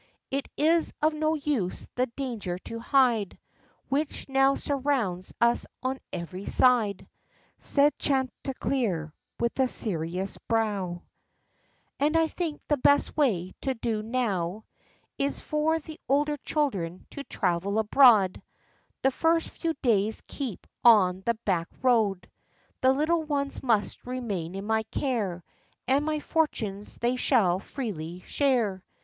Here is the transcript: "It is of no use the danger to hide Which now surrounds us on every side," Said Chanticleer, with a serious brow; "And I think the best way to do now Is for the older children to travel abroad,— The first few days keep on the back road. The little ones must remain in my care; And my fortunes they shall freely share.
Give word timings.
"It 0.31 0.47
is 0.57 0.91
of 1.03 1.13
no 1.13 1.35
use 1.35 1.87
the 1.93 2.07
danger 2.17 2.57
to 2.57 2.79
hide 2.79 3.37
Which 3.87 4.27
now 4.27 4.55
surrounds 4.55 5.31
us 5.39 5.67
on 5.83 5.99
every 6.11 6.47
side," 6.47 7.07
Said 7.59 7.95
Chanticleer, 7.99 9.13
with 9.39 9.59
a 9.59 9.67
serious 9.67 10.39
brow; 10.47 11.03
"And 11.99 12.17
I 12.17 12.29
think 12.29 12.61
the 12.67 12.77
best 12.77 13.15
way 13.15 13.53
to 13.61 13.75
do 13.75 14.01
now 14.01 14.65
Is 15.19 15.39
for 15.39 15.77
the 15.77 15.99
older 16.09 16.37
children 16.37 17.05
to 17.11 17.23
travel 17.25 17.77
abroad,— 17.77 18.41
The 19.03 19.11
first 19.11 19.49
few 19.51 19.75
days 19.83 20.23
keep 20.25 20.65
on 20.83 21.21
the 21.27 21.35
back 21.45 21.69
road. 21.83 22.27
The 22.81 22.91
little 22.91 23.21
ones 23.23 23.61
must 23.61 24.03
remain 24.07 24.55
in 24.55 24.65
my 24.65 24.81
care; 24.89 25.43
And 25.87 26.03
my 26.03 26.19
fortunes 26.21 26.97
they 26.97 27.17
shall 27.17 27.59
freely 27.59 28.21
share. 28.21 28.83